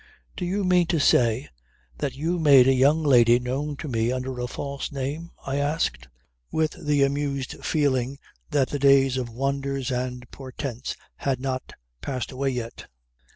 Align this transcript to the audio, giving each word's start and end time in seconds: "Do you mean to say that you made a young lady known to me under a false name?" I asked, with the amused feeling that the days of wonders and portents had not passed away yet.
"Do 0.35 0.45
you 0.45 0.63
mean 0.63 0.87
to 0.87 0.99
say 0.99 1.47
that 1.99 2.15
you 2.15 2.39
made 2.39 2.67
a 2.67 2.73
young 2.73 3.03
lady 3.03 3.37
known 3.37 3.77
to 3.77 3.87
me 3.87 4.11
under 4.11 4.39
a 4.39 4.47
false 4.47 4.91
name?" 4.91 5.29
I 5.45 5.57
asked, 5.57 6.07
with 6.51 6.71
the 6.87 7.03
amused 7.03 7.63
feeling 7.63 8.17
that 8.49 8.69
the 8.69 8.79
days 8.79 9.15
of 9.17 9.29
wonders 9.29 9.91
and 9.91 10.25
portents 10.31 10.95
had 11.17 11.39
not 11.39 11.73
passed 12.01 12.31
away 12.31 12.49
yet. 12.49 12.87